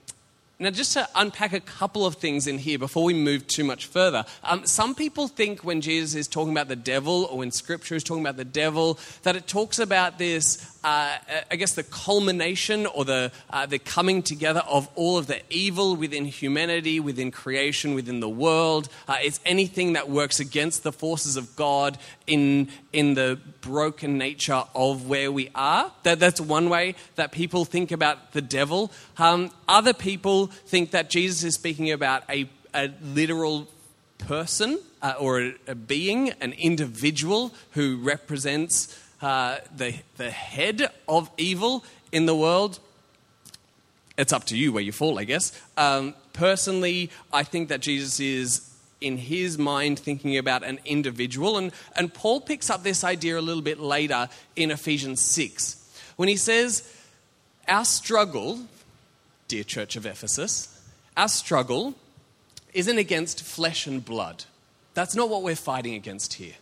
[0.62, 3.88] now, just to unpack a couple of things in here before we move too much
[3.88, 7.96] further, um, some people think when Jesus is talking about the devil or when Scripture
[7.96, 11.18] is talking about the devil, that it talks about this, uh,
[11.50, 15.96] I guess, the culmination or the, uh, the coming together of all of the evil
[15.96, 18.88] within humanity, within creation, within the world.
[19.08, 21.98] Uh, it's anything that works against the forces of God
[22.32, 25.92] in, in the broken nature of where we are.
[26.04, 28.90] That, that's one way that people think about the devil.
[29.18, 33.68] Um, other people think that Jesus is speaking about a, a literal
[34.18, 41.30] person uh, or a, a, being, an individual who represents uh, the, the head of
[41.38, 42.80] evil in the world.
[44.18, 45.62] It's up to you where you fall, I guess.
[45.76, 48.71] Um, personally, I think that Jesus is
[49.02, 51.58] in his mind thinking about an individual.
[51.58, 55.78] And, and Paul picks up this idea a little bit later in Ephesians 6
[56.16, 56.88] when he says,
[57.68, 58.62] Our struggle,
[59.48, 60.80] dear church of Ephesus,
[61.18, 61.96] our struggle
[62.74, 64.46] isn't against flesh and blood.
[64.94, 66.54] That's not what we're fighting against here.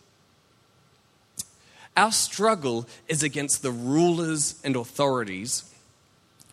[1.96, 5.64] Our struggle is against the rulers and authorities,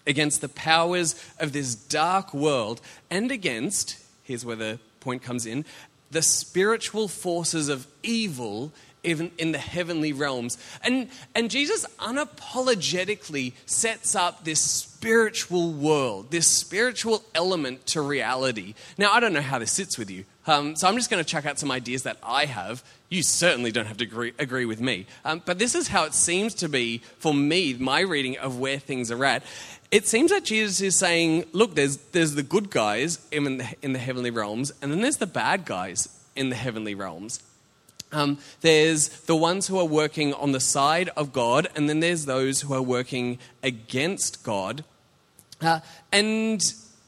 [0.05, 5.63] against the powers of this dark world, and against, here's where the point comes in,
[6.11, 10.57] the spiritual forces of evil even in the heavenly realms.
[10.83, 18.73] And, and Jesus unapologetically sets up this spiritual world, this spiritual element to reality.
[18.97, 21.29] Now, I don't know how this sits with you, um, so I'm just going to
[21.29, 22.83] chuck out some ideas that I have.
[23.09, 25.05] You certainly don't have to agree, agree with me.
[25.23, 28.79] Um, but this is how it seems to be for me, my reading of where
[28.79, 29.43] things are at.
[29.91, 33.93] It seems that Jesus is saying, look, there's, there's the good guys in the, in
[33.93, 37.41] the heavenly realms, and then there's the bad guys in the heavenly realms.
[38.11, 42.25] Um, there's the ones who are working on the side of God, and then there's
[42.25, 44.83] those who are working against God.
[45.61, 45.79] Uh,
[46.11, 46.61] and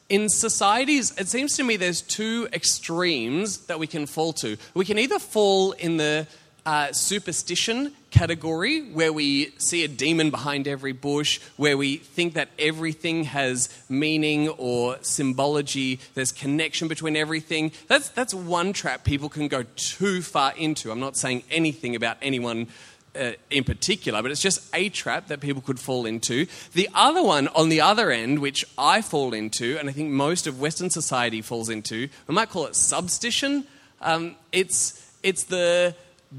[0.08, 4.56] in societies, it seems to me there's two extremes that we can fall to.
[4.74, 6.26] We can either fall in the
[6.66, 12.48] uh, superstition category, where we see a demon behind every bush, where we think that
[12.58, 17.72] everything has meaning or symbology, there's connection between everything.
[17.86, 20.90] That's, that's one trap people can go too far into.
[20.90, 22.66] I'm not saying anything about anyone
[23.14, 26.46] uh, in particular, but it's just a trap that people could fall into.
[26.74, 30.46] The other one on the other end, which I fall into, and I think most
[30.46, 33.66] of Western society falls into, we might call it substition.
[34.00, 35.94] Um, it's, it's the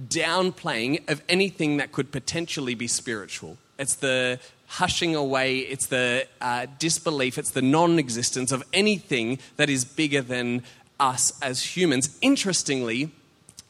[0.07, 3.57] downplaying of anything that could potentially be spiritual.
[3.77, 9.69] It's the hushing away, it's the uh, disbelief, it's the non existence of anything that
[9.69, 10.63] is bigger than
[10.99, 12.17] us as humans.
[12.21, 13.11] Interestingly,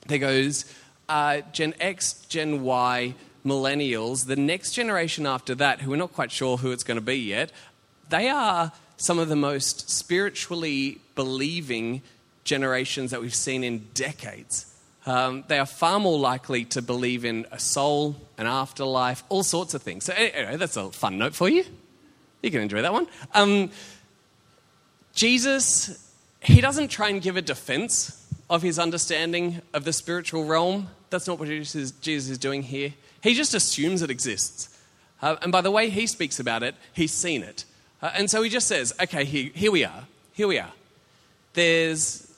[0.08, 0.66] there goes
[1.10, 6.32] uh, Gen X, Gen Y, millennials, the next generation after that, who we're not quite
[6.32, 7.52] sure who it's going to be yet,
[8.10, 12.02] they are some of the most spiritually believing
[12.44, 14.71] generations that we've seen in decades
[15.06, 19.74] um, they are far more likely to believe in a soul, an afterlife, all sorts
[19.74, 20.06] of things.
[20.06, 21.66] So, anyway, that's a fun note for you.
[22.44, 23.08] You can enjoy that one.
[23.34, 23.72] Um,
[25.14, 28.18] Jesus, he doesn't try and give a defense
[28.50, 30.90] of his understanding of the spiritual realm.
[31.10, 32.94] That's not what Jesus is, Jesus is doing here.
[33.24, 34.78] He just assumes it exists.
[35.22, 37.66] Uh, and by the way he speaks about it, he's seen it.
[38.02, 40.06] Uh, and so he just says, okay, here, here we are.
[40.34, 40.72] Here we are.
[41.54, 42.32] There's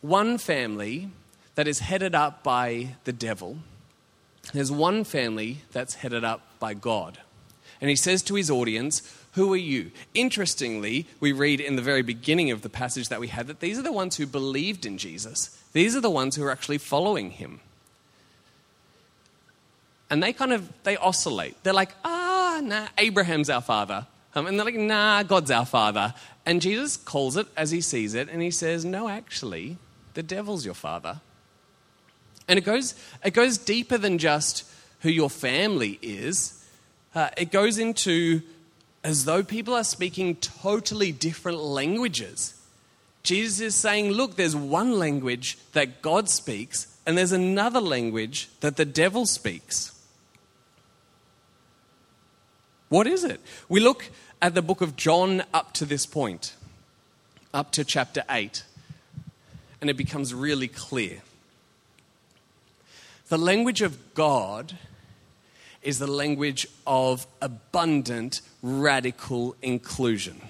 [0.00, 1.10] one family
[1.56, 3.58] that is headed up by the devil.
[4.52, 7.18] There's one family that's headed up by God.
[7.80, 9.90] And he says to his audience, Who are you?
[10.14, 13.78] Interestingly, we read in the very beginning of the passage that we had that these
[13.78, 15.62] are the ones who believed in Jesus.
[15.72, 17.60] These are the ones who are actually following him.
[20.08, 21.62] And they kind of they oscillate.
[21.64, 24.06] They're like, ah, nah, Abraham's our father.
[24.34, 26.14] Um, and they're like, nah, God's our father.
[26.44, 29.78] And Jesus calls it as he sees it, and he says, no, actually,
[30.14, 31.20] the devil's your father.
[32.48, 34.64] And it goes, it goes deeper than just
[35.00, 36.64] who your family is,
[37.14, 38.42] uh, it goes into
[39.02, 42.60] as though people are speaking totally different languages.
[43.22, 48.76] Jesus is saying, look, there's one language that God speaks, and there's another language that
[48.76, 49.92] the devil speaks.
[52.88, 53.40] What is it?
[53.68, 56.54] We look at the book of John up to this point,
[57.52, 58.64] up to chapter 8,
[59.80, 61.22] and it becomes really clear.
[63.28, 64.76] The language of God
[65.82, 70.40] is the language of abundant, radical inclusion.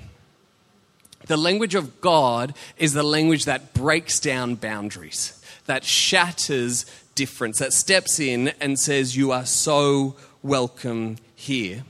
[1.26, 6.84] The language of God is the language that breaks down boundaries, that shatters
[7.14, 11.82] difference, that steps in and says, You are so welcome here.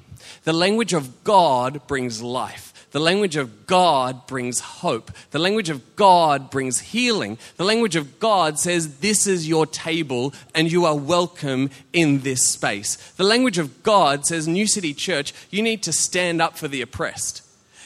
[0.45, 2.73] The language of God brings life.
[2.97, 5.13] The language of God brings hope.
[5.31, 7.37] The language of God brings healing.
[7.59, 12.49] The language of God says, This is your table and you are welcome in this
[12.49, 12.97] space.
[13.19, 16.81] The language of God says, New City Church, you need to stand up for the
[16.81, 17.43] oppressed.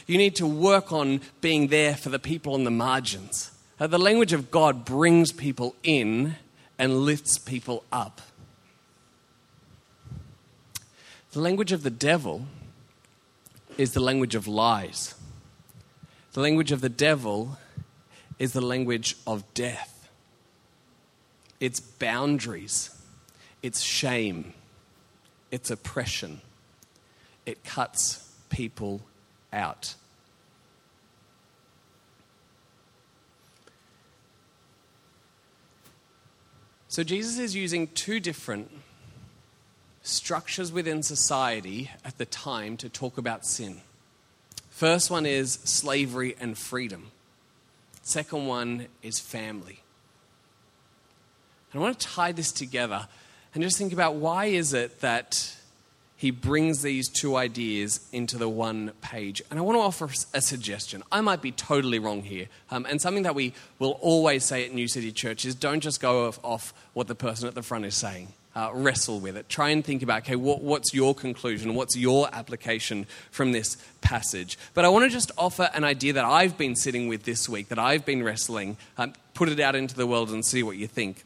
[0.07, 3.51] You need to work on being there for the people on the margins.
[3.81, 6.37] Uh, the language of God brings people in
[6.79, 8.21] and lifts people up.
[11.33, 12.47] The language of the devil
[13.79, 15.15] is the language of lies.
[16.33, 17.59] The language of the devil
[18.39, 20.09] is the language of death.
[21.61, 22.91] It's boundaries,
[23.63, 24.55] it's shame,
[25.51, 26.41] it's oppression.
[27.47, 29.01] It cuts people
[29.53, 29.95] out.
[36.89, 38.71] So Jesus is using two different
[40.11, 43.81] structures within society at the time to talk about sin.
[44.71, 47.11] First one is slavery and freedom.
[48.03, 49.81] Second one is family.
[51.73, 53.07] And I want to tie this together
[53.55, 55.55] and just think about why is it that
[56.17, 59.41] he brings these two ideas into the one page.
[59.51, 61.03] And I want to offer a suggestion.
[61.11, 62.49] I might be totally wrong here.
[62.71, 66.01] Um, and something that we will always say at New City Church is don't just
[66.01, 69.49] go off, off what the person at the front is saying uh, wrestle with it.
[69.49, 71.75] Try and think about, okay, what, what's your conclusion?
[71.75, 74.59] What's your application from this passage?
[74.75, 77.69] But I want to just offer an idea that I've been sitting with this week,
[77.69, 80.87] that I've been wrestling, um, put it out into the world and see what you
[80.87, 81.25] think.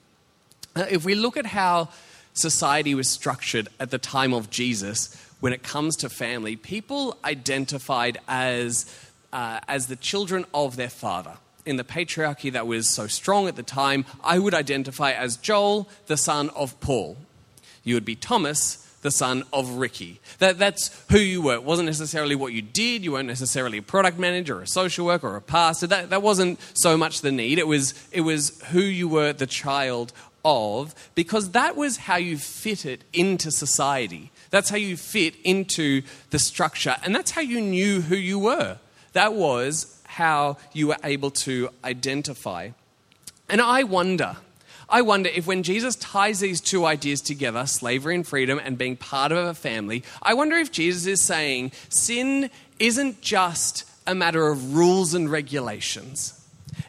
[0.77, 1.89] Uh, if we look at how
[2.35, 8.19] society was structured at the time of Jesus, when it comes to family, people identified
[8.29, 8.87] as,
[9.33, 11.35] uh, as the children of their father.
[11.67, 15.89] In the patriarchy that was so strong at the time, I would identify as Joel,
[16.07, 17.17] the son of Paul.
[17.85, 20.21] You would be Thomas, the son of Ricky.
[20.39, 21.55] That, that's who you were.
[21.55, 23.05] It wasn't necessarily what you did.
[23.05, 25.87] You weren't necessarily a product manager or a social worker or a pastor.
[25.87, 27.59] That, that wasn't so much the need.
[27.59, 30.13] It was, it was who you were the child
[30.45, 34.31] of, because that was how you fit it into society.
[34.51, 36.97] That's how you fit into the structure.
[37.03, 38.79] And that's how you knew who you were.
[39.13, 42.71] That was how you were able to identify.
[43.49, 44.37] And I wonder
[44.89, 48.97] I wonder if when Jesus ties these two ideas together, slavery and freedom, and being
[48.97, 54.47] part of a family, I wonder if Jesus is saying sin isn't just a matter
[54.47, 56.41] of rules and regulations.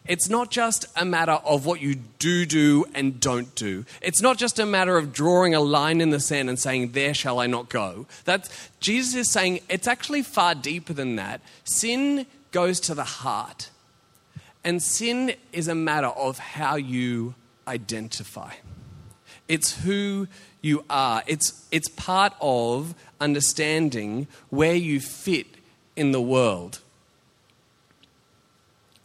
[0.07, 3.85] It's not just a matter of what you do do and don't do.
[4.01, 7.13] It's not just a matter of drawing a line in the sand and saying, There
[7.13, 8.05] shall I not go.
[8.25, 8.49] That
[8.79, 11.41] Jesus is saying it's actually far deeper than that.
[11.63, 12.25] Sin
[12.55, 13.69] goes to the heart.
[14.63, 17.35] And sin is a matter of how you
[17.67, 18.53] identify.
[19.49, 20.29] It's who
[20.61, 21.21] you are.
[21.27, 25.47] It's, it's part of understanding where you fit
[25.97, 26.79] in the world.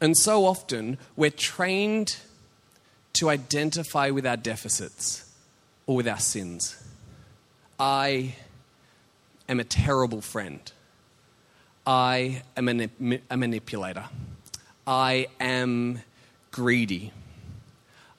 [0.00, 2.18] And so often, we're trained
[3.14, 5.28] to identify with our deficits
[5.86, 6.80] or with our sins.
[7.80, 8.36] I
[9.48, 10.70] am a terrible friend.
[11.90, 12.88] I am a,
[13.28, 14.04] a manipulator.
[14.86, 16.02] I am
[16.52, 17.12] greedy.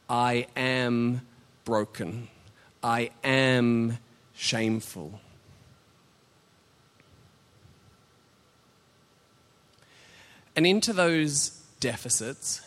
[0.09, 1.21] I am
[1.63, 2.27] broken.
[2.83, 3.97] I am
[4.35, 5.21] shameful.
[10.53, 12.59] And into those deficits,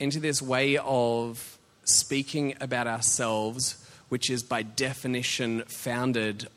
[0.00, 6.48] into this way of speaking about ourselves, which is by definition founded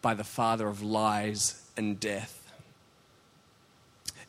[0.00, 2.37] by the father of lies and death.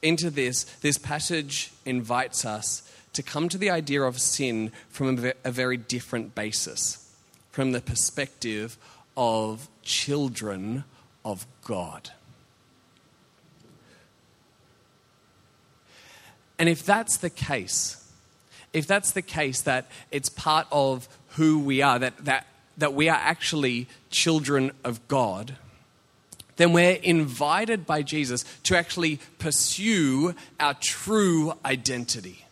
[0.02, 2.84] Into this, this passage invites us
[3.14, 7.12] to come to the idea of sin from a very different basis,
[7.52, 8.78] from the perspective
[9.18, 10.86] of children
[11.26, 12.12] of God.
[16.58, 17.96] And if that's the case,
[18.74, 22.48] if that's the case that it's part of who we are, that, that,
[22.78, 25.56] that we are actually children of God,
[26.60, 32.46] then we're invited by Jesus to actually pursue our true identity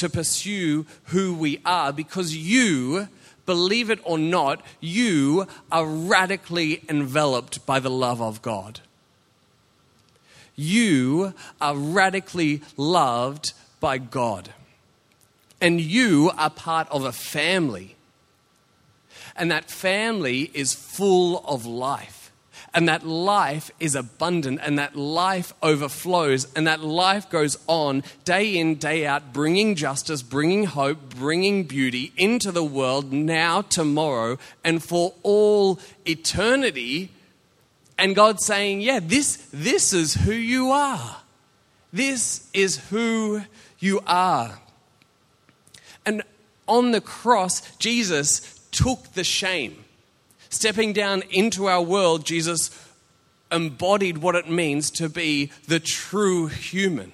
[0.00, 3.08] to pursue who we are because you,
[3.44, 8.80] believe it or not, you are radically enveloped by the love of God.
[10.56, 14.54] You are radically loved by God.
[15.60, 17.96] And you are part of a family.
[19.36, 22.19] And that family is full of life
[22.72, 28.56] and that life is abundant and that life overflows and that life goes on day
[28.56, 34.82] in, day out, bringing justice, bringing hope, bringing beauty into the world now, tomorrow, and
[34.82, 37.10] for all eternity.
[37.98, 41.16] And God saying, Yeah, this, this is who you are.
[41.92, 43.42] This is who
[43.80, 44.60] you are.
[46.06, 46.22] And
[46.68, 49.84] on the cross, Jesus took the shame
[50.50, 52.70] Stepping down into our world, Jesus
[53.52, 57.12] embodied what it means to be the true human.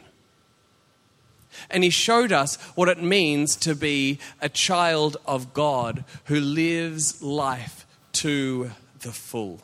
[1.70, 7.22] And he showed us what it means to be a child of God who lives
[7.22, 8.70] life to
[9.00, 9.60] the full.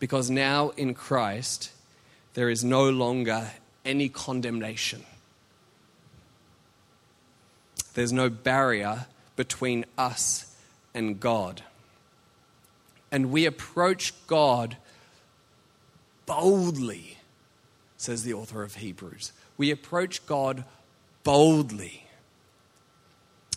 [0.00, 1.70] Because now in Christ,
[2.34, 3.50] there is no longer
[3.84, 5.04] any condemnation.
[7.94, 10.56] There's no barrier between us
[10.94, 11.62] and God
[13.12, 14.76] and we approach God
[16.26, 17.18] boldly,
[17.96, 19.32] says the author of Hebrews.
[19.56, 20.64] We approach God
[21.24, 22.06] boldly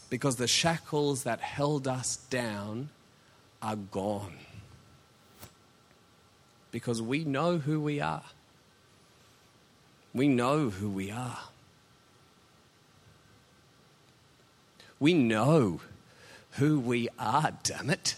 [0.10, 2.90] because the shackles that held us down
[3.62, 4.36] are gone.
[6.72, 8.24] Because we know who we are.
[10.14, 11.40] We know who we are.
[15.00, 15.82] We know
[16.52, 18.16] who we are, damn it.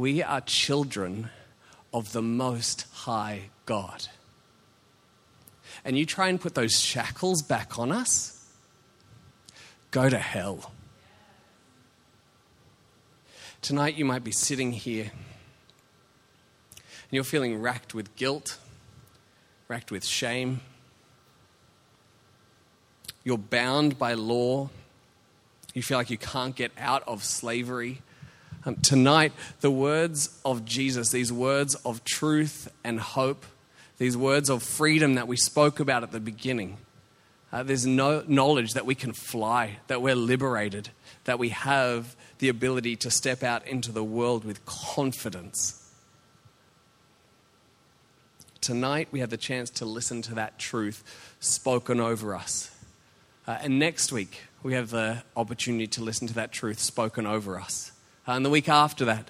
[0.00, 1.28] We are children
[1.92, 4.08] of the Most High God.
[5.84, 8.42] And you try and put those shackles back on us,
[9.90, 10.72] go to hell.
[13.60, 18.56] Tonight, you might be sitting here and you're feeling racked with guilt,
[19.68, 20.62] racked with shame.
[23.22, 24.70] You're bound by law.
[25.74, 28.00] You feel like you can't get out of slavery
[28.64, 33.46] Um, tonight, the words of Jesus, these words of truth and hope,
[33.96, 36.76] these words of freedom that we spoke about at the beginning,
[37.52, 40.90] uh, there's no knowledge that we can fly, that we're liberated,
[41.24, 45.76] that we have the ability to step out into the world with confidence.
[48.60, 51.02] Tonight, we have the chance to listen to that truth
[51.40, 52.70] spoken over us.
[53.46, 57.58] Uh, and next week, we have the opportunity to listen to that truth spoken over
[57.58, 57.92] us.
[58.30, 59.28] Uh, and the week after that,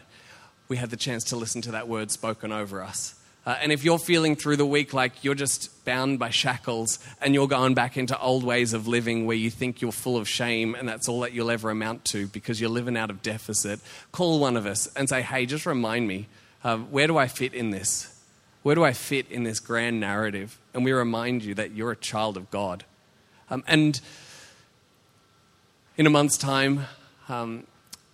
[0.69, 3.15] we had the chance to listen to that word spoken over us.
[3.47, 7.33] Uh, and if you're feeling through the week like you're just bound by shackles and
[7.33, 10.75] you're going back into old ways of living where you think you're full of shame
[10.75, 13.81] and that's all that you'll ever amount to because you're living out of deficit,
[14.13, 16.29] call one of us and say, hey, just remind me,
[16.63, 18.23] uh, where do I fit in this?
[18.63, 20.59] Where do I fit in this grand narrative?
[20.75, 22.85] And we remind you that you're a child of God.
[23.49, 23.99] Um, and
[25.97, 26.85] in a month's time,
[27.31, 27.67] um,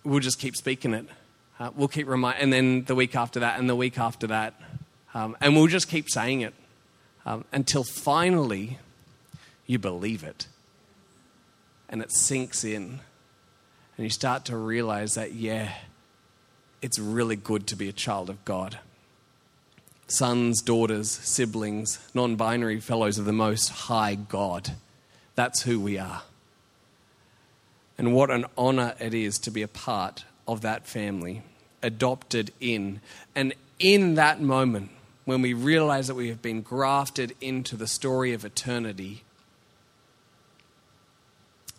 [0.07, 1.05] we'll just keep speaking it.
[1.59, 4.53] Uh, we'll keep remind, and then the week after that, and the week after that,
[5.13, 6.53] um, and we'll just keep saying it
[7.25, 8.79] um, until finally
[9.65, 10.47] you believe it,
[11.89, 12.99] and it sinks in,
[13.97, 15.73] and you start to realize that yeah,
[16.81, 18.77] it's really good to be a child of God.
[20.07, 24.71] Sons, daughters, siblings, non-binary fellows of the Most High God.
[25.35, 26.21] That's who we are.
[27.97, 31.41] And what an honor it is to be a part of that family,
[31.81, 33.01] adopted in.
[33.35, 34.91] And in that moment,
[35.25, 39.23] when we realize that we have been grafted into the story of eternity,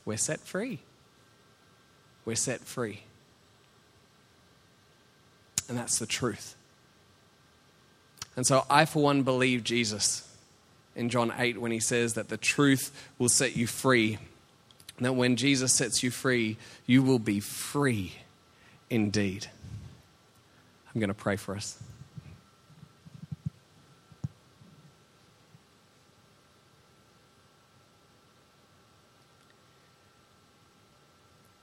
[0.05, 0.81] we're set free.
[2.25, 3.03] We're set free.
[5.69, 6.57] And that's the truth.
[8.37, 10.29] And so I, for one, believe Jesus
[10.95, 14.19] in John 8 when he says that the truth will set you free
[15.01, 18.15] that when Jesus sets you free, you will be free
[18.91, 19.47] indeed.
[20.95, 21.79] I'm going to pray for us.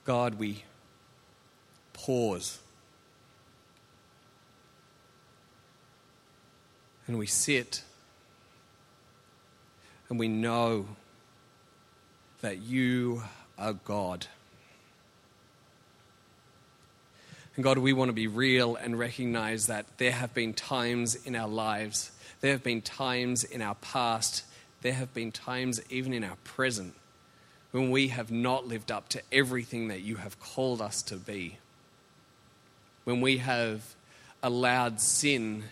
[0.06, 0.64] God, we
[1.94, 2.60] pause
[7.08, 7.82] and we sit
[10.10, 10.86] and we know
[12.46, 13.24] that you
[13.58, 14.28] are God.
[17.56, 21.36] And God, we want to be real and recognize that there have been times in
[21.36, 24.44] our lives, there have been times in our past,
[24.84, 26.94] there have been times even in our present
[27.72, 31.58] when we have not lived up to everything that you have called us to be.
[33.06, 33.96] When we have
[34.44, 35.64] allowed sin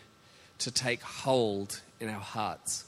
[0.58, 2.86] to take hold in our hearts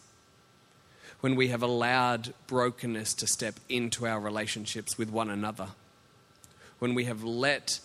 [1.26, 5.70] when we have allowed brokenness to step into our relationships with one another,
[6.78, 7.80] when we have let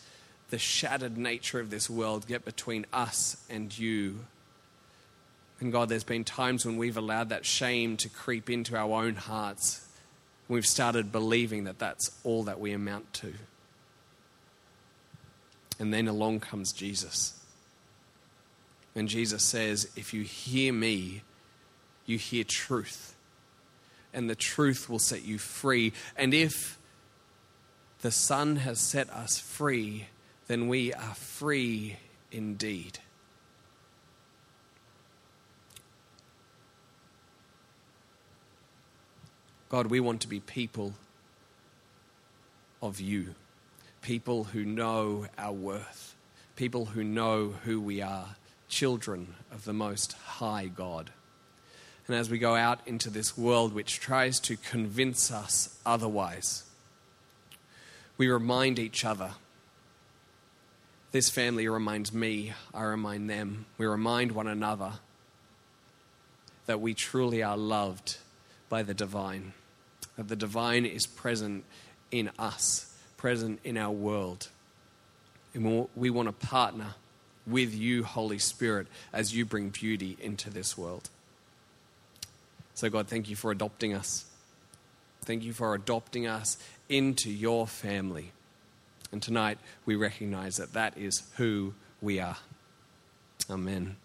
[0.51, 4.26] the shattered nature of this world get between us and you.
[5.59, 9.14] And God, there's been times when we've allowed that shame to creep into our own
[9.14, 9.88] hearts.
[10.47, 13.32] We've started believing that that's all that we amount to.
[15.78, 17.43] And then along comes Jesus.
[18.95, 21.22] And Jesus says, If you hear me,
[22.05, 23.16] you hear truth
[24.12, 25.92] and the truth will set you free.
[26.16, 26.78] And if
[28.02, 30.06] the Son has set us free,
[30.46, 31.96] then we are free
[32.32, 32.98] indeed.
[39.68, 40.94] God, we want to be people
[42.82, 43.36] of you,
[44.02, 46.16] people who know our worth,
[46.56, 48.34] people who know who we are,
[48.68, 51.12] children of the Most High God
[52.11, 56.64] and as we go out into this world which tries to convince us otherwise,
[58.18, 59.30] we remind each other.
[61.12, 63.66] This family reminds me, I remind them.
[63.78, 64.94] We remind one another
[66.66, 68.16] that we truly are loved
[68.68, 69.52] by the divine,
[70.16, 71.64] that the divine is present
[72.11, 74.48] in us, present in our world.
[75.54, 76.96] And we want to partner
[77.46, 81.08] with you, Holy Spirit, as you bring beauty into this world.
[82.81, 84.24] So, God, thank you for adopting us.
[85.26, 86.57] Thank you for adopting us
[86.89, 88.33] into your family.
[89.12, 92.39] And tonight we recognize that that is who we are.
[93.51, 93.97] Amen.